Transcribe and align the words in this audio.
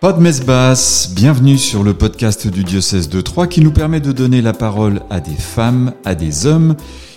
Pas 0.00 0.14
de 0.14 0.20
messe 0.22 0.40
basse, 0.40 1.10
bienvenue 1.14 1.58
sur 1.58 1.82
le 1.82 1.92
podcast 1.92 2.48
du 2.48 2.64
diocèse 2.64 3.10
de 3.10 3.20
Troyes 3.20 3.48
qui 3.48 3.60
nous 3.60 3.70
permet 3.70 4.00
de 4.00 4.12
donner 4.12 4.40
la 4.40 4.54
parole 4.54 5.02
à 5.10 5.20
des 5.20 5.34
femmes, 5.34 5.92
à 6.06 6.14
des 6.14 6.46
hommes, 6.46 6.74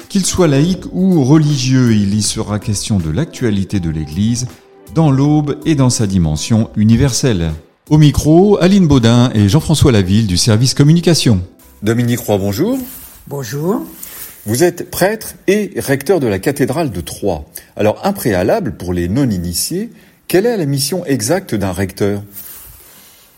qu'ils 0.10 0.26
soient 0.26 0.50
laïcs 0.50 0.84
ou 0.92 1.24
religieux. 1.24 1.94
Il 1.94 2.14
y 2.14 2.22
sera 2.22 2.60
question 2.60 2.98
de 3.00 3.10
l'actualité 3.10 3.80
de 3.80 3.90
l'Église 3.90 4.48
dans 4.94 5.12
l'aube 5.12 5.60
et 5.66 5.76
dans 5.76 5.90
sa 5.90 6.08
dimension 6.08 6.72
universelle. 6.76 7.54
Au 7.90 7.98
micro, 7.98 8.62
Aline 8.62 8.86
Baudin 8.90 9.32
et 9.34 9.48
Jean-François 9.48 9.94
Laville 9.94 10.28
du 10.28 10.36
service 10.36 10.74
communication. 10.74 11.40
Dominique 11.84 12.20
Roy, 12.20 12.38
bonjour. 12.38 12.78
Bonjour. 13.28 13.82
Vous 14.46 14.62
êtes 14.62 14.92
prêtre 14.92 15.36
et 15.48 15.72
recteur 15.78 16.20
de 16.20 16.28
la 16.28 16.40
cathédrale 16.40 16.92
de 16.92 17.00
Troyes. 17.00 17.46
Alors, 17.78 18.02
un 18.04 18.12
préalable 18.12 18.76
pour 18.76 18.92
les 18.92 19.08
non-initiés, 19.08 19.90
quelle 20.28 20.46
est 20.46 20.58
la 20.58 20.66
mission 20.66 21.06
exacte 21.06 21.56
d'un 21.56 21.72
recteur? 21.72 22.22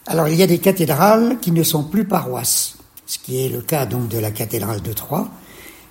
Alors 0.08 0.27
il 0.27 0.36
y 0.36 0.44
a 0.44 0.48
des 0.48 0.59
cathédrales 0.59 1.40
qui 1.40 1.52
ne 1.52 1.64
sont 1.64 1.84
plus 1.84 2.05
paroisses, 2.05 2.77
ce 3.05 3.18
qui 3.18 3.44
est 3.44 3.50
le 3.50 3.62
cas 3.62 3.86
donc 3.86 4.08
de 4.08 4.20
la 4.20 4.31
cathédrale 4.31 4.81
de 4.81 4.94
Troyes. 4.94 5.30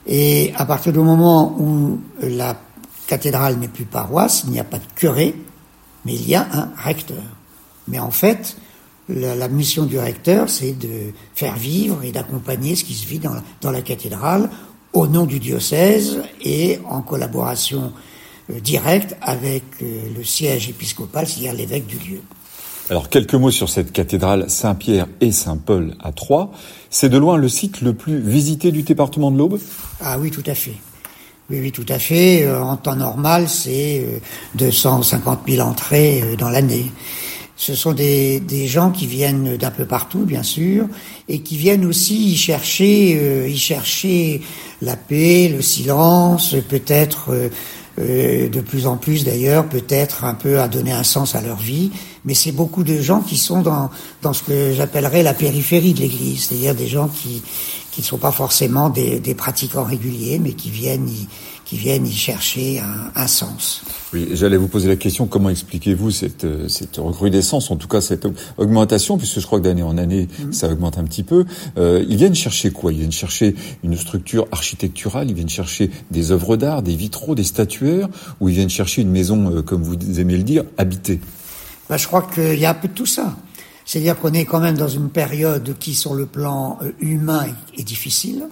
Et 0.07 0.53
à 0.57 0.67
partir 0.67 0.93
du 0.93 0.99
moment 0.99 1.57
où 1.59 2.01
la 2.21 2.57
cathédrale 3.07 3.57
n'est 3.57 3.69
plus 3.69 3.85
paroisse, 3.85 4.45
il 4.47 4.51
n'y 4.51 4.61
a 4.61 4.65
pas 4.65 4.79
de 4.79 4.85
curé, 4.95 5.35
mais 6.05 6.15
il 6.15 6.29
y 6.29 6.35
a 6.35 6.47
un 6.53 6.71
recteur. 6.77 7.23
Mais 7.89 7.99
en 7.99 8.11
fait, 8.11 8.57
la, 9.09 9.49
mission 9.49 9.85
du 9.85 9.99
recteur, 9.99 10.49
c'est 10.49 10.73
de 10.73 11.13
faire 11.35 11.57
vivre 11.57 12.03
et 12.03 12.13
d'accompagner 12.13 12.77
ce 12.77 12.85
qui 12.85 12.95
se 12.95 13.07
vit 13.07 13.21
dans, 13.21 13.71
la 13.71 13.83
cathédrale 13.83 14.49
au 14.93 15.07
nom 15.07 15.27
du 15.27 15.41
diocèse 15.41 16.23
et 16.41 16.79
en 16.89 17.03
collaboration 17.03 17.93
euh, 18.51 18.61
directe 18.61 19.17
avec 19.21 19.65
euh, 19.83 20.09
le 20.17 20.23
siège 20.23 20.69
épiscopal, 20.69 21.27
c'est-à-dire 21.27 21.53
l'évêque 21.53 21.87
du 21.87 21.99
lieu. 21.99 22.21
Alors 22.91 23.09
quelques 23.09 23.35
mots 23.35 23.51
sur 23.51 23.71
cette 23.71 23.93
cathédrale 23.93 24.51
Saint-Pierre 24.51 25.07
et 25.23 25.33
Saint-Paul 25.33 25.95
à 26.03 26.13
Troyes. 26.13 26.51
C'est 26.91 27.09
de 27.09 27.17
loin 27.17 27.39
le 27.39 27.49
site 27.49 27.81
le 27.81 27.95
plus 27.95 28.21
visité 28.21 28.73
du 28.73 28.83
département 28.83 29.31
de 29.31 29.39
l'Aube? 29.39 29.59
Ah 30.03 30.19
oui, 30.19 30.31
tout 30.31 30.43
à 30.47 30.55
fait. 30.55 30.75
Oui, 31.49 31.61
oui, 31.61 31.73
tout 31.73 31.87
à 31.89 31.99
fait. 31.99 32.45
Euh, 32.45 32.63
en 32.63 32.77
temps 32.77 32.97
normal, 32.97 33.49
c'est 33.49 34.21
250 34.57 35.41
euh, 35.49 35.53
000 35.53 35.67
entrées 35.67 36.23
euh, 36.23 36.37
dans 36.37 36.51
l'année. 36.51 36.85
Ce 37.57 37.75
sont 37.75 37.93
des, 37.93 38.43
gens 38.67 38.91
qui 38.91 39.07
viennent 39.07 39.57
d'un 39.57 39.71
peu 39.71 39.87
partout, 39.87 40.25
bien 40.27 40.43
sûr, 40.43 40.87
et 41.29 41.39
qui 41.39 41.57
viennent 41.57 41.87
aussi 41.87 42.33
y 42.33 42.37
chercher, 42.37 43.49
y 43.49 43.57
chercher 43.57 44.43
la 44.83 44.97
paix, 44.97 45.49
le 45.55 45.63
silence, 45.63 46.57
peut-être 46.69 47.33
de 47.97 48.61
plus 48.61 48.89
en 48.89 48.97
plus 48.97 49.23
d'ailleurs, 49.23 49.69
peut-être 49.69 50.25
un 50.25 50.35
peu 50.35 50.59
à 50.59 50.67
donner 50.67 50.91
un 50.91 51.05
sens 51.05 51.37
à 51.37 51.43
leur 51.43 51.59
vie, 51.59 51.93
mais 52.25 52.35
c'est 52.35 52.53
beaucoup 52.53 52.85
de 52.85 53.01
gens 53.01 53.21
qui 53.21 53.37
sont 53.37 53.63
dans, 53.63 53.91
dans 54.23 54.33
ce 54.33 54.43
que 54.43 54.73
j'appellerais 54.73 55.23
la 55.23 55.35
périphérie 55.35 55.95
de 55.95 56.01
l'Église, 56.01 56.45
c'est-à-dire 56.45 56.75
des 56.75 56.87
gens 56.87 57.09
qui 57.09 57.43
qui 57.95 58.01
ne 58.01 58.07
sont 58.07 58.19
pas 58.19 58.33
forcément 58.33 58.91
des, 58.91 59.21
des, 59.21 59.37
pratiquants 59.37 59.85
réguliers, 59.85 60.41
mais 60.41 60.55
qui 60.55 60.69
viennent 60.69 61.09
y, 61.09 61.29
qui 61.65 61.77
viennent 61.77 62.05
y 62.05 62.13
chercher 62.13 62.81
un, 62.81 63.13
un 63.15 63.27
sens. 63.29 63.85
Oui, 64.13 64.31
j'allais 64.33 64.57
vous 64.57 64.67
poser 64.67 64.89
la 64.89 64.97
question, 64.97 65.29
comment 65.29 65.49
expliquez-vous 65.49 66.11
cette, 66.11 66.45
cette 66.69 66.97
recrudescence, 66.97 67.71
en 67.71 67.77
tout 67.77 67.87
cas 67.87 68.01
cette 68.01 68.27
augmentation, 68.59 69.17
puisque 69.17 69.39
je 69.39 69.47
crois 69.47 69.61
que 69.61 69.65
d'année 69.65 69.85
en 69.85 69.97
année, 69.97 70.27
mm-hmm. 70.27 70.53
ça 70.53 70.69
augmente 70.73 70.99
un 70.99 71.05
petit 71.05 71.23
peu. 71.23 71.45
Euh, 71.79 72.05
ils 72.09 72.17
viennent 72.17 72.35
chercher 72.35 72.73
quoi? 72.73 72.93
Ils 72.93 72.99
viennent 72.99 73.13
chercher 73.13 73.55
une 73.85 73.97
structure 73.97 74.49
architecturale, 74.51 75.31
ils 75.31 75.35
viennent 75.37 75.49
chercher 75.49 75.93
des 76.11 76.33
œuvres 76.33 76.57
d'art, 76.57 76.83
des 76.83 76.97
vitraux, 76.97 77.37
des 77.37 77.45
statuaires, 77.45 78.09
ou 78.41 78.49
ils 78.49 78.57
viennent 78.57 78.71
chercher 78.71 79.03
une 79.03 79.11
maison, 79.11 79.53
euh, 79.53 79.63
comme 79.63 79.85
vous 79.85 80.19
aimez 80.19 80.37
le 80.37 80.43
dire, 80.43 80.65
habitée? 80.79 81.21
Ben, 81.89 81.97
Je 81.97 82.07
crois 82.07 82.23
qu'il 82.23 82.59
y 82.59 82.65
a 82.65 82.71
un 82.71 82.75
peu 82.75 82.89
de 82.89 82.95
tout 82.95 83.07
ça. 83.07 83.37
C'est-à-dire 83.85 84.19
qu'on 84.19 84.33
est 84.33 84.45
quand 84.45 84.61
même 84.61 84.77
dans 84.77 84.89
une 84.89 85.11
période 85.11 85.77
qui, 85.79 85.95
sur 85.95 86.15
le 86.15 86.27
plan 86.27 86.79
euh, 86.83 86.93
humain, 87.01 87.47
est 87.77 87.83
difficile. 87.83 88.49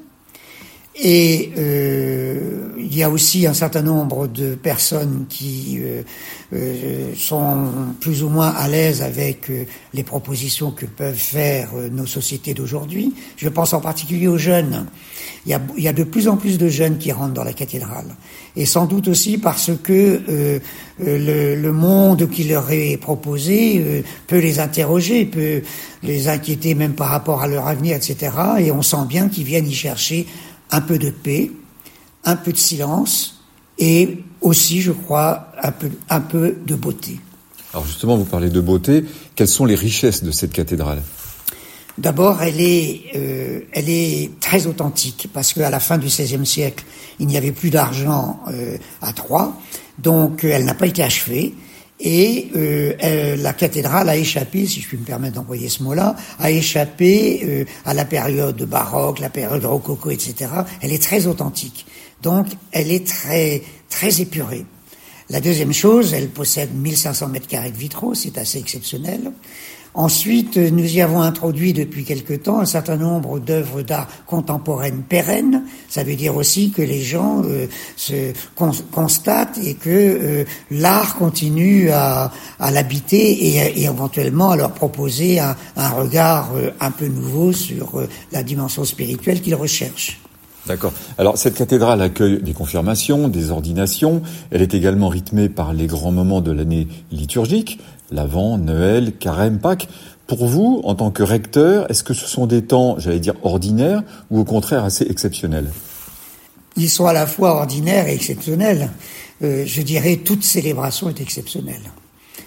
Et 0.95 1.53
euh, 1.57 2.69
il 2.93 2.99
y 2.99 3.03
a 3.03 3.09
aussi 3.09 3.47
un 3.47 3.55
certain 3.55 3.81
nombre 3.81 4.27
de 4.27 4.55
personnes 4.55 5.25
qui 5.27 5.79
euh, 5.81 6.03
euh, 6.53 7.15
sont 7.17 7.71
plus 8.01 8.23
ou 8.23 8.29
moins 8.29 8.51
à 8.51 8.69
l'aise 8.69 9.01
avec 9.01 9.49
euh, 9.49 9.65
les 9.95 10.03
propositions 10.03 10.73
que 10.73 10.85
peuvent 10.85 11.15
faire 11.15 11.71
nos 11.91 12.05
sociétés 12.05 12.53
d'aujourd'hui. 12.53 13.15
Je 13.39 13.49
pense 13.49 13.73
en 13.73 13.81
particulier 13.81 14.29
aux 14.29 14.37
jeunes. 14.37 14.85
Il 15.47 15.59
y, 15.79 15.89
a, 15.89 15.93
de 15.93 16.05
plus 16.05 16.29
en 16.29 16.37
plus 16.37 16.59
de 16.59 16.69
jeunes 16.69 16.99
qui 16.99 17.13
rentrent 17.13 17.33
dans 17.33 17.45
la 17.45 17.55
cathédrale. 17.55 18.15
Et 18.57 18.67
sans 18.67 18.85
doute 18.85 19.09
aussi 19.09 19.39
parce 19.39 19.71
que 19.83 20.61
le, 21.01 21.73
monde 21.73 22.29
qui 22.31 22.45
leur 22.45 22.71
est 22.71 22.97
proposé 22.97 24.05
peut 24.29 24.39
les 24.39 24.61
interroger, 24.61 25.25
peut 25.25 25.63
les 26.05 26.29
inquiéter 26.29 26.77
même 26.77 26.93
par 26.93 27.09
rapport 27.09 27.43
à 27.43 27.49
leur 27.49 27.67
avenir, 27.67 27.97
etc. 27.97 28.31
Et 28.61 28.71
on 28.71 28.83
sent 28.83 29.05
bien 29.09 29.29
qu'ils 29.29 29.45
viennent 29.45 29.67
y 29.67 29.75
chercher 29.75 30.27
un 30.71 30.81
peu 30.81 30.97
de 30.97 31.11
paix, 31.11 31.51
un 32.25 32.37
peu 32.37 32.53
de 32.53 32.59
silence 32.59 33.41
et 33.79 34.19
aussi, 34.41 34.81
je 34.81 34.93
crois, 34.93 35.53
un 35.63 35.73
peu, 35.73 35.91
un 36.09 36.21
peu 36.21 36.57
de 36.67 36.75
beauté. 36.75 37.21
Alors 37.73 37.87
justement, 37.87 38.17
vous 38.17 38.25
parlez 38.25 38.51
de 38.51 38.61
beauté. 38.61 39.05
Quelles 39.35 39.49
sont 39.49 39.65
les 39.65 39.75
richesses 39.75 40.23
de 40.23 40.31
cette 40.31 40.53
cathédrale? 40.53 41.03
D'abord, 41.99 42.43
elle 42.43 42.61
est, 42.61 43.03
euh, 43.15 43.61
elle 43.73 43.89
est 43.89 44.31
très 44.41 44.67
authentique 44.67 45.29
parce 45.33 45.53
qu'à 45.53 45.71
la 45.71 45.81
fin 45.81 45.99
du 45.99 46.07
XVIe 46.07 46.47
siècle, 46.47 46.85
il 47.19 47.27
n'y 47.27 47.37
avait 47.37 47.53
plus 47.53 47.71
d'argent 47.71 48.41
euh, 48.49 48.79
à 49.03 49.13
Troyes, 49.13 49.55
donc 49.99 50.45
elle 50.45 50.65
n'a 50.65 50.75
pas 50.75 50.87
été 50.87 51.03
achevée. 51.03 51.55
Et 52.05 52.49
euh, 52.57 53.37
la 53.37 53.53
cathédrale 53.53 54.09
a 54.09 54.17
échappé, 54.17 54.67
si 54.67 54.81
je 54.81 54.89
puis 54.89 54.99
me 54.99 55.05
permettre 55.05 55.37
d'envoyer 55.37 55.69
ce 55.69 55.85
mot-là, 55.85 56.17
a 56.41 56.51
échappé 56.51 57.41
euh, 57.45 57.65
à 57.85 57.95
la 57.95 58.05
période 58.05 58.61
baroque, 58.65 59.21
la 59.21 59.31
période 59.31 59.65
rococo, 59.65 60.11
etc. 60.11 60.51
Elle 60.81 60.93
est 60.93 61.03
très 61.03 61.29
authentique. 61.29 61.87
Donc, 62.21 62.49
elle 62.73 62.91
est 62.91 63.07
très, 63.07 63.63
très 63.89 64.21
épurée. 64.21 64.67
La 65.31 65.41
deuxième 65.41 65.73
chose, 65.73 66.13
elle 66.13 66.29
possède 66.29 66.75
1500 66.75 67.29
mètres 67.29 67.47
carrés 67.47 67.71
de 67.71 67.77
vitraux, 67.77 68.15
c'est 68.15 68.37
assez 68.37 68.59
exceptionnel. 68.59 69.33
Ensuite, 69.95 70.57
nous 70.57 70.97
y 70.97 71.03
avons 71.03 71.21
introduit 71.21 71.75
depuis 71.75 72.05
quelque 72.05 72.33
temps 72.33 72.61
un 72.61 72.65
certain 72.65 72.97
nombre 72.97 73.39
d'œuvres 73.39 73.83
d'art 73.83 74.09
contemporaines 74.27 75.03
pérennes. 75.03 75.65
Ça 75.91 76.03
veut 76.03 76.17
dire 76.17 76.35
aussi 76.35 76.71
que 76.71 76.81
les 76.81 77.03
gens 77.03 77.43
euh, 77.45 77.67
se 77.97 78.33
constatent 78.91 79.59
et 79.63 79.75
que 79.75 79.91
euh, 79.91 80.45
l'art 80.71 81.17
continue 81.17 81.91
à, 81.91 82.33
l'habiter 82.59 83.19
et, 83.19 83.85
éventuellement 83.85 84.53
à 84.53 84.57
leur 84.57 84.73
proposer 84.73 85.41
un, 85.41 85.55
regard 85.91 86.53
euh, 86.57 86.71
un 86.81 86.91
peu 86.91 87.09
nouveau 87.09 87.53
sur 87.53 88.03
la 88.33 88.43
dimension 88.43 88.85
spirituelle 88.85 89.43
qu'ils 89.43 89.55
recherchent. 89.55 90.23
D'accord. 90.67 90.93
Alors 91.19 91.39
cette 91.39 91.55
cathédrale 91.55 92.01
accueille 92.03 92.41
des 92.41 92.53
confirmations, 92.53 93.29
des 93.29 93.51
ordinations. 93.51 94.23
Elle 94.51 94.63
est 94.63 94.75
également 94.75 95.09
rythmée 95.09 95.49
par 95.49 95.73
les 95.73 95.87
grands 95.87 96.13
moments 96.13 96.41
de 96.41 96.53
l'année 96.53 96.87
liturgique, 97.11 97.81
l'Avent, 98.11 98.59
Noël, 98.59 99.13
Carême, 99.17 99.59
Pâques. 99.59 99.89
Pour 100.29 100.47
vous, 100.47 100.81
en 100.85 100.95
tant 100.95 101.11
que 101.11 101.23
recteur, 101.23 101.91
est-ce 101.91 102.05
que 102.05 102.15
ce 102.15 102.27
sont 102.27 102.47
des 102.47 102.63
temps, 102.63 102.95
j'allais 102.99 103.19
dire, 103.19 103.35
ordinaires 103.43 104.03
ou 104.31 104.39
au 104.39 104.45
contraire 104.45 104.85
assez 104.85 105.05
exceptionnels? 105.05 105.71
Ils 106.77 106.89
sont 106.89 107.07
à 107.07 107.13
la 107.13 107.27
fois 107.27 107.57
ordinaires 107.57 108.07
et 108.09 108.15
exceptionnels. 108.15 108.89
Euh, 109.43 109.65
je 109.67 109.83
dirais 109.83 110.17
toute 110.17 110.45
célébration 110.45 111.09
est 111.09 111.21
exceptionnelle. 111.21 111.83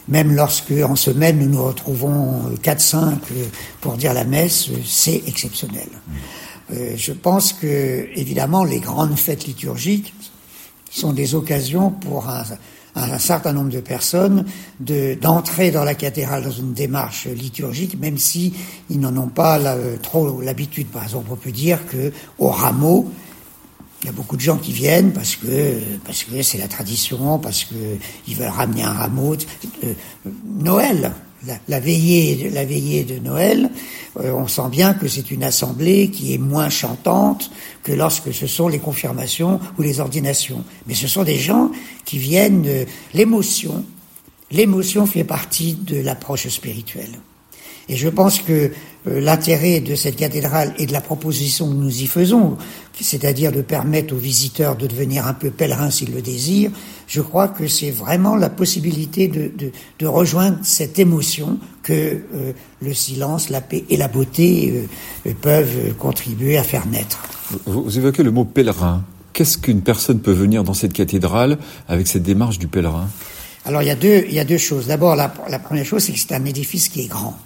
Même 0.07 0.33
lorsque, 0.35 0.71
en 0.71 0.95
semaine, 0.95 1.39
nous 1.39 1.49
nous 1.49 1.63
retrouvons 1.63 2.51
4-5 2.63 2.97
euh, 2.97 3.45
pour 3.81 3.97
dire 3.97 4.13
la 4.13 4.23
messe, 4.23 4.69
euh, 4.69 4.77
c'est 4.85 5.23
exceptionnel. 5.27 5.87
Euh, 6.73 6.93
je 6.95 7.11
pense 7.11 7.53
que, 7.53 8.07
évidemment, 8.15 8.63
les 8.63 8.79
grandes 8.79 9.17
fêtes 9.17 9.45
liturgiques 9.45 10.13
sont 10.89 11.13
des 11.13 11.35
occasions 11.35 11.91
pour 11.91 12.27
un, 12.29 13.19
certain 13.19 13.51
nombre 13.51 13.69
de 13.69 13.81
personnes 13.81 14.45
d'entrer 14.79 15.69
dans 15.69 15.83
la 15.83 15.95
cathédrale 15.95 16.43
dans 16.43 16.51
une 16.51 16.73
démarche 16.73 17.27
liturgique, 17.27 17.99
même 17.99 18.17
si 18.17 18.53
ils 18.89 18.99
n'en 18.99 19.15
ont 19.17 19.27
pas 19.27 19.57
la, 19.57 19.75
trop 20.01 20.39
l'habitude. 20.39 20.87
Par 20.87 21.03
exemple, 21.03 21.27
on 21.31 21.35
peut 21.35 21.51
dire 21.51 21.85
que 21.87 22.13
au 22.39 22.47
rameau, 22.47 23.11
il 24.01 24.05
y 24.05 24.09
a 24.09 24.13
beaucoup 24.13 24.37
de 24.37 24.41
gens 24.41 24.57
qui 24.57 24.71
viennent 24.71 25.11
parce 25.11 25.35
que 25.35 25.79
parce 26.05 26.23
que 26.23 26.41
c'est 26.41 26.57
la 26.57 26.69
tradition, 26.69 27.37
parce 27.39 27.65
que 27.65 27.75
ils 28.27 28.35
veulent 28.35 28.47
ramener 28.47 28.83
un 28.83 28.93
rameau. 28.93 29.35
Euh, 29.83 29.93
Noël, 30.45 31.11
la, 31.67 31.79
veillée, 31.79 33.03
de 33.03 33.19
Noël, 33.19 33.69
euh, 34.19 34.31
on 34.31 34.47
sent 34.47 34.69
bien 34.71 34.93
que 34.93 35.07
c'est 35.07 35.31
une 35.31 35.43
assemblée 35.43 36.09
qui 36.09 36.33
est 36.33 36.37
moins 36.37 36.69
chantante 36.69 37.51
que 37.83 37.91
lorsque 37.91 38.33
ce 38.33 38.47
sont 38.47 38.67
les 38.67 38.79
confirmations 38.79 39.59
ou 39.77 39.81
les 39.81 39.99
ordinations. 39.99 40.63
Mais 40.87 40.93
ce 40.93 41.07
sont 41.07 41.23
des 41.23 41.37
gens 41.37 41.71
qui 42.05 42.17
viennent 42.17 42.61
de 42.61 42.85
l'émotion. 43.13 43.83
L'émotion 44.51 45.05
fait 45.05 45.23
partie 45.23 45.73
de 45.73 45.97
l'approche 45.97 46.47
spirituelle. 46.47 47.19
Et 47.87 47.95
je 47.95 48.09
pense 48.09 48.39
que 48.39 48.71
euh, 49.07 49.19
l'intérêt 49.19 49.79
de 49.79 49.93
cette 49.93 50.15
cathédrale 50.15 50.73
et 50.79 50.87
de 50.87 50.93
la 50.93 51.01
proposition 51.01 51.67
que 51.67 51.75
nous 51.75 52.01
y 52.01 52.07
faisons, 52.07 52.57
c'est-à-dire 52.99 53.51
de 53.51 53.61
permettre 53.61 54.15
aux 54.15 54.17
visiteurs 54.17 54.75
de 54.75 54.87
devenir 54.87 55.27
un 55.27 55.33
peu 55.33 55.51
pèlerins 55.51 55.91
s'ils 55.91 56.13
le 56.13 56.21
désirent, 56.21 56.71
je 57.07 57.21
crois 57.21 57.47
que 57.47 57.67
c'est 57.67 57.91
vraiment 57.91 58.35
la 58.35 58.49
possibilité 58.49 59.27
de, 59.27 59.51
de, 59.55 59.71
de, 59.99 60.07
rejoindre 60.07 60.57
cette 60.63 60.97
émotion 60.97 61.59
que 61.83 61.93
euh, 61.93 62.53
le 62.81 62.93
silence, 62.95 63.49
la 63.49 63.61
paix 63.61 63.83
et 63.89 63.97
la 63.97 64.07
beauté 64.07 64.87
euh, 65.27 65.33
peuvent 65.41 65.93
contribuer 65.99 66.57
à 66.57 66.63
faire 66.63 66.87
naître. 66.87 67.19
Vous, 67.67 67.83
vous 67.83 67.97
évoquez 67.99 68.23
le 68.23 68.31
mot 68.31 68.45
pèlerin. 68.45 69.03
Qu'est-ce 69.33 69.59
qu'une 69.59 69.81
personne 69.81 70.19
peut 70.19 70.31
venir 70.31 70.63
dans 70.63 70.73
cette 70.73 70.93
cathédrale 70.93 71.59
avec 71.87 72.07
cette 72.07 72.23
démarche 72.23 72.57
du 72.57 72.67
pèlerin? 72.67 73.07
Alors 73.65 73.81
il 73.81 73.87
y 73.87 73.91
a 73.91 73.95
deux, 73.95 74.23
il 74.27 74.33
y 74.33 74.39
a 74.39 74.45
deux 74.45 74.57
choses. 74.57 74.87
D'abord, 74.87 75.15
la, 75.15 75.31
la 75.49 75.59
première 75.59 75.85
chose, 75.85 76.03
c'est 76.03 76.13
que 76.13 76.19
c'est 76.19 76.33
un 76.33 76.45
édifice 76.45 76.89
qui 76.89 77.01
est 77.01 77.07
grand. 77.07 77.37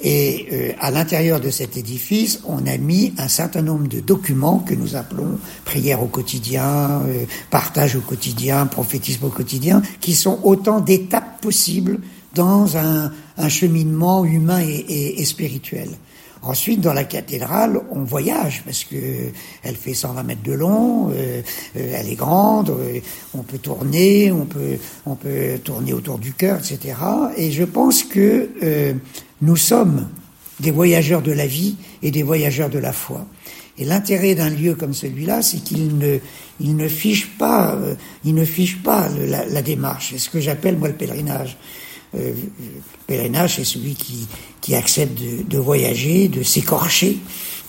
Et 0.00 0.46
euh, 0.52 0.72
à 0.78 0.90
l'intérieur 0.90 1.40
de 1.40 1.50
cet 1.50 1.76
édifice, 1.76 2.40
on 2.46 2.66
a 2.66 2.76
mis 2.76 3.12
un 3.18 3.26
certain 3.26 3.62
nombre 3.62 3.88
de 3.88 3.98
documents 3.98 4.60
que 4.60 4.74
nous 4.74 4.94
appelons 4.94 5.38
prière 5.64 6.02
au 6.02 6.06
quotidien, 6.06 7.02
euh, 7.06 7.24
partage 7.50 7.96
au 7.96 8.00
quotidien, 8.00 8.66
prophétisme 8.66 9.24
au 9.24 9.30
quotidien, 9.30 9.82
qui 10.00 10.14
sont 10.14 10.38
autant 10.44 10.80
d'étapes 10.80 11.40
possibles 11.40 11.98
dans 12.34 12.76
un, 12.76 13.10
un 13.36 13.48
cheminement 13.48 14.24
humain 14.24 14.60
et, 14.60 14.84
et, 14.88 15.20
et, 15.20 15.24
spirituel. 15.24 15.88
Ensuite, 16.42 16.80
dans 16.80 16.92
la 16.92 17.04
cathédrale, 17.04 17.80
on 17.90 18.04
voyage 18.04 18.62
parce 18.64 18.84
que 18.84 18.96
elle 19.64 19.74
fait 19.74 19.94
120 19.94 20.22
mètres 20.22 20.42
de 20.44 20.52
long, 20.52 21.10
euh, 21.12 21.42
elle 21.74 22.08
est 22.08 22.14
grande, 22.14 22.70
euh, 22.70 23.00
on 23.34 23.42
peut 23.42 23.58
tourner, 23.58 24.30
on 24.30 24.44
peut, 24.44 24.76
on 25.04 25.16
peut 25.16 25.58
tourner 25.64 25.92
autour 25.92 26.18
du 26.18 26.32
cœur, 26.32 26.58
etc. 26.58 26.94
Et 27.36 27.50
je 27.50 27.64
pense 27.64 28.04
que 28.04 28.50
euh, 28.62 28.94
nous 29.40 29.56
sommes 29.56 30.08
des 30.60 30.70
voyageurs 30.70 31.22
de 31.22 31.32
la 31.32 31.46
vie 31.46 31.76
et 32.02 32.10
des 32.10 32.22
voyageurs 32.22 32.70
de 32.70 32.78
la 32.78 32.92
foi. 32.92 33.26
Et 33.78 33.84
l'intérêt 33.84 34.34
d'un 34.34 34.50
lieu 34.50 34.74
comme 34.74 34.92
celui-là, 34.92 35.40
c'est 35.40 35.62
qu'il 35.62 35.98
ne, 35.98 36.18
il 36.58 36.76
ne 36.76 36.88
fiche 36.88 37.28
pas, 37.38 37.74
euh, 37.74 37.94
il 38.24 38.34
ne 38.34 38.44
fiche 38.44 38.82
pas 38.82 39.08
la, 39.08 39.46
la, 39.46 39.62
démarche. 39.62 40.10
C'est 40.10 40.18
ce 40.18 40.30
que 40.30 40.40
j'appelle 40.40 40.76
moi 40.76 40.88
le 40.88 40.94
pèlerinage. 40.94 41.56
Euh, 42.14 42.32
pèlerinage, 43.06 43.56
c'est 43.56 43.64
celui 43.64 43.94
qui, 43.94 44.26
qui 44.60 44.74
accepte 44.74 45.20
de, 45.20 45.42
de 45.42 45.58
voyager, 45.58 46.28
de 46.28 46.42
s'écorcher, 46.42 47.18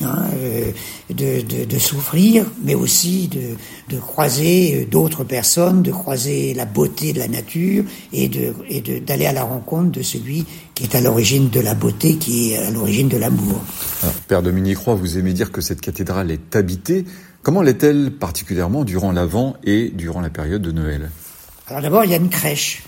hein, 0.01 0.23
euh, 0.35 0.71
de, 1.09 1.41
de, 1.41 1.65
de, 1.65 1.79
souffrir, 1.79 2.45
mais 2.63 2.73
aussi 2.73 3.27
de, 3.27 3.57
de 3.93 3.99
croiser 3.99 4.87
d'autres 4.89 5.25
personnes, 5.25 5.81
de 5.83 5.91
croiser 5.91 6.53
la 6.53 6.65
beauté 6.65 7.11
de 7.11 7.19
la 7.19 7.27
nature 7.27 7.83
et 8.13 8.29
de 8.29 8.53
et 8.69 8.81
d'aller 9.01 9.25
à 9.25 9.33
la 9.33 9.43
rencontre 9.43 9.91
de 9.91 10.01
celui 10.01 10.45
qui 10.73 10.83
est 10.83 10.95
à 10.95 11.01
l'origine 11.01 11.49
de 11.49 11.59
la 11.59 11.73
beauté, 11.73 12.15
qui 12.15 12.53
est 12.53 12.57
à 12.57 12.71
l'origine 12.71 13.09
de 13.09 13.17
l'amour. 13.17 13.61
Père 14.29 14.41
Dominique 14.41 14.77
Roy, 14.77 14.95
vous 14.95 15.17
aimez 15.17 15.33
dire 15.33 15.51
que 15.51 15.59
cette 15.59 15.81
cathédrale 15.81 16.31
est 16.31 16.55
habitée. 16.55 17.03
Comment 17.43 17.61
l'est-elle 17.61 18.11
particulièrement 18.11 18.85
durant 18.85 19.11
l'Avent 19.11 19.55
et 19.63 19.89
durant 19.89 20.21
la 20.21 20.29
période 20.29 20.61
de 20.61 20.71
Noël? 20.71 21.09
Alors 21.67 21.81
d'abord, 21.81 22.03
il 22.05 22.11
y 22.11 22.13
a 22.13 22.17
une 22.17 22.29
crèche. 22.29 22.83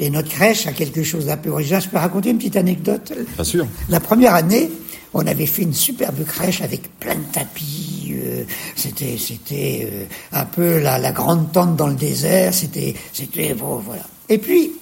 Et 0.00 0.08
notre 0.08 0.30
crèche 0.30 0.66
a 0.66 0.72
quelque 0.72 1.02
chose 1.02 1.26
d'un 1.26 1.36
peu 1.36 1.50
original. 1.50 1.82
Je 1.82 1.88
peux 1.90 1.98
raconter 1.98 2.30
une 2.30 2.38
petite 2.38 2.56
anecdote 2.56 3.12
Bien 3.34 3.44
sûr. 3.44 3.66
La 3.90 4.00
première 4.00 4.34
année, 4.34 4.70
on 5.12 5.26
avait 5.26 5.44
fait 5.44 5.62
une 5.62 5.74
superbe 5.74 6.24
crèche 6.24 6.62
avec 6.62 6.98
plein 6.98 7.16
de 7.16 7.24
tapis. 7.32 8.14
Euh, 8.14 8.44
c'était, 8.76 9.18
c'était 9.18 9.86
euh, 9.92 10.04
un 10.32 10.46
peu 10.46 10.80
la, 10.80 10.98
la, 10.98 11.12
grande 11.12 11.52
tente 11.52 11.76
dans 11.76 11.86
le 11.86 11.94
désert. 11.94 12.54
C'était, 12.54 12.94
c'était 13.12 13.52
bon, 13.52 13.76
voilà. 13.76 14.06
Et 14.30 14.38
puis, 14.38 14.72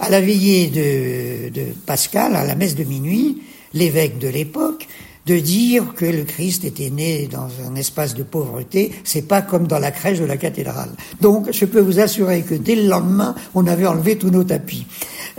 à 0.00 0.08
la 0.08 0.22
veillée 0.22 0.68
de, 0.68 1.50
de 1.50 1.66
Pascal, 1.84 2.34
à 2.34 2.44
la 2.44 2.54
messe 2.54 2.76
de 2.76 2.84
minuit, 2.84 3.42
l'évêque 3.74 4.18
de 4.18 4.28
l'époque 4.28 4.88
de 5.26 5.38
dire 5.40 5.92
que 5.94 6.04
le 6.04 6.22
Christ 6.22 6.64
était 6.64 6.90
né 6.90 7.28
dans 7.30 7.48
un 7.68 7.74
espace 7.74 8.14
de 8.14 8.22
pauvreté, 8.22 8.92
c'est 9.02 9.26
pas 9.26 9.42
comme 9.42 9.66
dans 9.66 9.80
la 9.80 9.90
crèche 9.90 10.20
de 10.20 10.24
la 10.24 10.36
cathédrale. 10.36 10.90
Donc, 11.20 11.52
je 11.52 11.64
peux 11.64 11.80
vous 11.80 11.98
assurer 11.98 12.42
que 12.42 12.54
dès 12.54 12.76
le 12.76 12.86
lendemain, 12.86 13.34
on 13.54 13.66
avait 13.66 13.86
enlevé 13.86 14.16
tous 14.16 14.30
nos 14.30 14.44
tapis. 14.44 14.86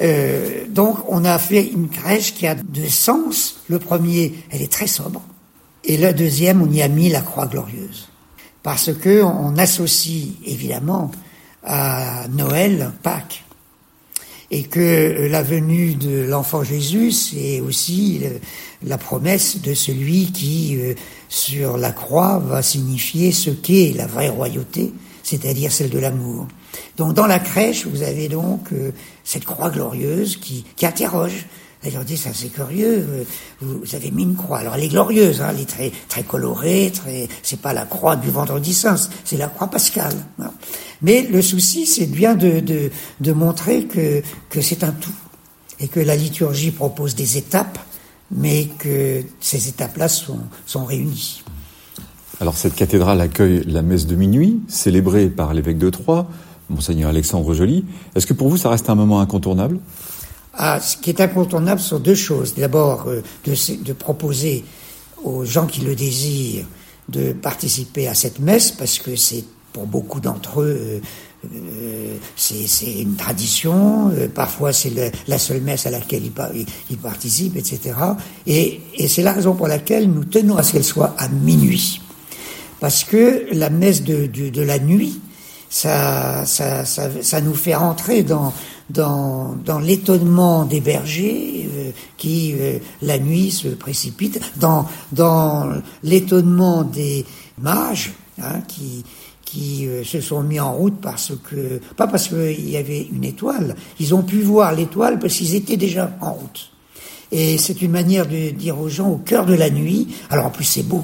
Euh, 0.01 0.65
donc, 0.69 0.97
on 1.07 1.23
a 1.23 1.39
fait 1.39 1.65
une 1.65 1.87
crèche 1.87 2.33
qui 2.33 2.45
a 2.45 2.55
deux 2.55 2.89
sens. 2.89 3.61
Le 3.69 3.79
premier, 3.79 4.33
elle 4.51 4.61
est 4.61 4.71
très 4.71 4.87
sobre, 4.87 5.21
et 5.85 5.95
le 5.95 6.13
deuxième, 6.13 6.61
on 6.61 6.71
y 6.71 6.81
a 6.81 6.89
mis 6.89 7.09
la 7.09 7.21
croix 7.21 7.47
glorieuse, 7.47 8.09
parce 8.63 8.93
que 8.93 9.23
on 9.23 9.57
associe 9.57 10.33
évidemment 10.45 11.11
à 11.63 12.27
Noël, 12.29 12.91
Pâques, 13.03 13.45
et 14.49 14.63
que 14.63 15.27
la 15.29 15.43
venue 15.43 15.95
de 15.95 16.21
l'enfant 16.21 16.63
Jésus, 16.63 17.11
c'est 17.11 17.59
aussi 17.59 18.21
la 18.83 18.97
promesse 18.97 19.61
de 19.61 19.73
celui 19.73 20.31
qui, 20.31 20.77
sur 21.27 21.77
la 21.77 21.91
croix, 21.91 22.39
va 22.39 22.61
signifier 22.61 23.31
ce 23.31 23.49
qu'est 23.49 23.93
la 23.95 24.07
vraie 24.07 24.29
royauté, 24.29 24.93
c'est-à-dire 25.23 25.71
celle 25.71 25.89
de 25.89 25.99
l'amour. 25.99 26.47
Donc 26.95 27.13
dans 27.13 27.27
la 27.27 27.39
crèche, 27.39 27.85
vous 27.85 28.03
avez 28.03 28.29
donc 28.29 28.69
cette 29.23 29.43
croix 29.43 29.69
glorieuse 29.69 30.37
qui, 30.37 30.63
qui 30.75 30.85
interroge. 30.85 31.45
Elle 31.83 31.93
leur 31.93 32.03
dit, 32.03 32.17
c'est 32.17 32.49
curieux, 32.49 33.25
vous 33.61 33.95
avez 33.95 34.09
mis 34.11 34.23
une 34.23 34.35
croix. 34.35 34.59
Alors 34.59 34.75
elle 34.75 34.83
est 34.83 34.89
glorieuse, 34.89 35.41
hein, 35.41 35.49
elle 35.51 35.61
est 35.61 35.69
très, 35.69 35.91
très 36.09 36.23
colorée, 36.23 36.91
très, 36.93 37.29
c'est 37.43 37.61
pas 37.61 37.71
la 37.71 37.85
croix 37.85 38.15
du 38.15 38.29
vendredi 38.29 38.73
saint, 38.73 38.95
c'est 39.23 39.37
la 39.37 39.47
croix 39.47 39.67
pascale. 39.67 40.15
Mais 41.01 41.27
le 41.29 41.41
souci, 41.41 41.85
c'est 41.85 42.07
bien 42.07 42.35
de, 42.35 42.59
de, 42.59 42.89
de, 43.21 43.31
montrer 43.31 43.85
que, 43.85 44.23
c'est 44.61 44.83
un 44.83 44.91
tout 44.91 45.13
et 45.79 45.87
que 45.87 45.99
la 45.99 46.15
liturgie 46.15 46.71
propose 46.71 47.13
des 47.13 47.37
étapes, 47.37 47.77
mais 48.31 48.65
que 48.79 49.21
ces 49.39 49.69
étapes-là 49.69 50.07
sont, 50.07 50.39
sont 50.65 50.85
réunies. 50.85 51.43
Alors 52.41 52.57
cette 52.57 52.75
cathédrale 52.75 53.21
accueille 53.21 53.63
la 53.65 53.83
messe 53.83 54.07
de 54.07 54.15
minuit, 54.15 54.61
célébrée 54.67 55.29
par 55.29 55.53
l'évêque 55.53 55.77
de 55.77 55.89
Troyes, 55.89 56.27
monseigneur 56.69 57.09
Alexandre 57.09 57.53
Joly. 57.53 57.85
Est-ce 58.15 58.27
que 58.27 58.33
pour 58.33 58.49
vous, 58.49 58.57
ça 58.57 58.69
reste 58.69 58.89
un 58.89 58.95
moment 58.95 59.21
incontournable? 59.21 59.79
Ce 60.57 60.97
qui 60.97 61.09
est 61.11 61.21
incontournable 61.21 61.79
sont 61.79 61.99
deux 61.99 62.15
choses. 62.15 62.55
D'abord, 62.55 63.05
euh, 63.07 63.21
de, 63.45 63.93
proposer 63.93 64.63
aux 65.23 65.45
gens 65.45 65.67
qui 65.67 65.81
le 65.81 65.95
désirent 65.95 66.65
de 67.09 67.31
participer 67.31 68.07
à 68.07 68.13
cette 68.13 68.39
messe, 68.39 68.71
parce 68.71 68.99
que 68.99 69.15
c'est 69.15 69.43
pour 69.71 69.85
beaucoup 69.85 70.19
d'entre 70.19 70.61
eux, 70.61 71.01
euh, 71.45 72.17
c'est 72.35 73.01
une 73.01 73.15
tradition. 73.15 74.09
Euh, 74.09 74.27
parfois, 74.27 74.73
c'est 74.73 74.91
la 75.27 75.37
seule 75.37 75.61
messe 75.61 75.85
à 75.85 75.91
laquelle 75.91 76.23
ils, 76.25 76.97
participent, 76.97 77.55
etc. 77.55 77.95
Et, 78.47 78.81
c'est 79.07 79.21
la 79.21 79.33
raison 79.33 79.53
pour 79.53 79.67
laquelle 79.67 80.09
nous 80.11 80.25
tenons 80.25 80.57
à 80.57 80.63
ce 80.63 80.73
qu'elle 80.73 80.83
soit 80.83 81.15
à 81.17 81.29
minuit. 81.29 82.01
Parce 82.79 83.03
que 83.03 83.47
la 83.53 83.69
messe 83.69 84.03
de 84.03 84.61
la 84.61 84.79
nuit, 84.79 85.19
ça, 85.77 86.45
ça, 86.45 86.85
ça, 86.85 87.09
ça, 87.21 87.41
nous 87.41 87.53
fait 87.53 87.75
rentrer 87.75 88.23
dans, 88.23 88.51
dans, 88.89 89.55
dans 89.63 89.77
l'étonnement 89.77 90.65
des 90.65 90.81
bergers 90.81 91.69
euh, 91.71 91.91
qui, 92.17 92.55
euh, 92.59 92.79
la 93.03 93.19
nuit, 93.19 93.51
se 93.51 93.67
précipitent, 93.67 94.39
dans, 94.55 94.87
dans 95.11 95.69
l'étonnement 96.01 96.83
des 96.83 97.25
mages 97.59 98.13
hein, 98.41 98.61
qui, 98.67 99.03
qui 99.45 99.87
euh, 99.87 100.03
se 100.03 100.19
sont 100.19 100.41
mis 100.41 100.59
en 100.59 100.73
route 100.73 100.99
parce 100.99 101.33
que, 101.49 101.79
pas 101.95 102.07
parce 102.07 102.27
qu'il 102.27 102.69
y 102.69 102.75
avait 102.75 103.07
une 103.13 103.23
étoile, 103.23 103.75
ils 103.99 104.15
ont 104.15 104.23
pu 104.23 104.41
voir 104.41 104.73
l'étoile 104.73 105.19
parce 105.19 105.35
qu'ils 105.35 105.53
étaient 105.53 105.77
déjà 105.77 106.11
en 106.21 106.33
route. 106.33 106.71
Et 107.31 107.59
c'est 107.59 107.83
une 107.83 107.91
manière 107.91 108.25
de 108.25 108.49
dire 108.49 108.79
aux 108.79 108.89
gens 108.89 109.09
au 109.09 109.17
cœur 109.17 109.45
de 109.45 109.53
la 109.53 109.69
nuit, 109.69 110.07
alors 110.31 110.47
en 110.47 110.49
plus 110.49 110.63
c'est 110.63 110.83
beau, 110.83 111.03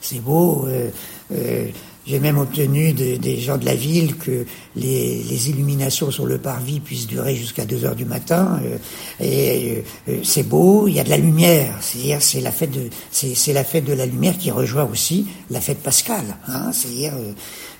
c'est 0.00 0.20
beau, 0.20 0.66
euh, 0.68 0.90
euh, 1.32 1.68
j'ai 2.06 2.20
même 2.20 2.38
obtenu 2.38 2.92
de, 2.92 3.16
des 3.16 3.38
gens 3.38 3.56
de 3.56 3.64
la 3.64 3.74
ville 3.74 4.16
que 4.16 4.44
les, 4.76 5.22
les, 5.22 5.50
illuminations 5.50 6.10
sur 6.10 6.26
le 6.26 6.38
parvis 6.38 6.80
puissent 6.80 7.06
durer 7.06 7.34
jusqu'à 7.34 7.64
2 7.64 7.84
heures 7.84 7.94
du 7.94 8.04
matin. 8.04 8.60
Euh, 8.64 8.78
et 9.20 9.84
euh, 10.08 10.18
c'est 10.22 10.42
beau, 10.42 10.86
il 10.86 10.94
y 10.94 11.00
a 11.00 11.04
de 11.04 11.10
la 11.10 11.16
lumière. 11.16 11.76
C'est-à-dire 11.80 12.20
c'est 12.20 12.40
la 12.40 12.52
fête 12.52 12.70
de 12.70 12.90
c'est 13.10 13.52
la 13.52 13.64
fête 13.64 13.84
de 13.84 13.92
la 13.92 14.06
lumière 14.06 14.36
qui 14.36 14.50
rejoint 14.50 14.84
aussi 14.84 15.26
la 15.50 15.60
fête 15.60 15.82
pascale. 15.82 16.36
Hein, 16.48 16.72
C'est-à-dire 16.72 17.14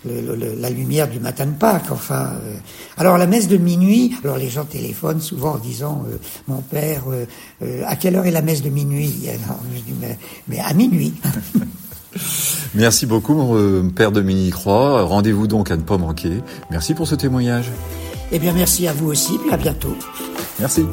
euh, 0.07 0.55
la 0.59 0.71
lumière 0.71 1.09
du 1.09 1.21
matin 1.21 1.47
de 1.47 1.57
Pâques. 1.57 1.91
Enfin, 1.91 2.33
alors 2.97 3.19
la 3.19 3.27
messe 3.27 3.49
de 3.49 3.57
minuit. 3.57 4.15
Alors 4.23 4.39
les 4.39 4.51
gens 4.51 4.65
téléphonent 4.65 5.21
souvent 5.21 5.55
en 5.55 5.59
disant 5.59 6.05
mon 6.47 6.61
père, 6.61 7.05
à 7.87 7.97
quelle 7.97 8.17
heure 8.17 8.27
est 8.27 8.31
la 8.31 8.43
messe 8.43 8.63
de 8.63 8.69
minuit? 8.69 9.15
Alors, 9.29 9.61
je 9.75 9.81
dis, 9.81 9.95
mais 10.49 10.61
à 10.61 10.75
minuit. 10.75 11.15
Merci 12.75 13.07
beaucoup, 13.07 13.57
Père 13.95 14.13
Dominique 14.13 14.55
Roy. 14.55 15.03
Rendez-vous 15.03 15.47
donc 15.47 15.71
à 15.71 15.77
ne 15.77 15.83
pas 15.83 15.99
manquer. 15.99 16.43
Merci 16.71 16.95
pour 16.95 17.07
ce 17.07 17.15
témoignage. 17.15 17.71
Eh 18.33 18.39
bien, 18.39 18.53
merci 18.53 18.89
à 18.89 18.93
vous 18.93 19.09
aussi, 19.09 19.39
puis 19.39 19.53
à 19.53 19.57
bientôt. 19.57 19.97
Merci. 20.59 20.85